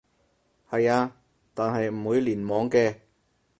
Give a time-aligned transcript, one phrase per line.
[0.67, 1.15] 係啊，
[1.53, 2.95] 但係唔會聯網嘅